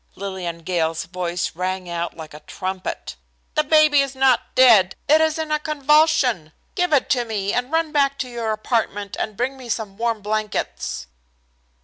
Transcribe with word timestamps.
Lillian 0.15 0.63
Gale's 0.63 1.05
voice 1.05 1.55
rang 1.55 1.87
out 1.87 2.17
like 2.17 2.33
a 2.33 2.39
trumpet. 2.39 3.15
"The 3.53 3.63
baby 3.63 4.01
is 4.01 4.15
not 4.15 4.55
dead. 4.55 4.95
It 5.07 5.21
is 5.21 5.37
in 5.37 5.51
a 5.51 5.59
convulsion. 5.59 6.53
Give 6.73 6.91
it 6.91 7.07
to 7.11 7.23
me 7.23 7.53
and 7.53 7.71
run 7.71 7.91
back 7.91 8.17
to 8.21 8.27
your 8.27 8.51
apartment 8.51 9.15
and 9.19 9.37
bring 9.37 9.57
me 9.57 9.69
some 9.69 9.97
warm 9.97 10.23
blankets." 10.23 11.05